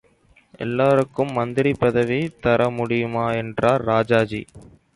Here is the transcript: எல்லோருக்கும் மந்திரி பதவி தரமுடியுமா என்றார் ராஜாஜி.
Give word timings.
எல்லோருக்கும் 0.57 1.31
மந்திரி 1.31 1.73
பதவி 1.73 2.19
தரமுடியுமா 2.43 3.35
என்றார் 3.35 3.83
ராஜாஜி. 3.83 4.41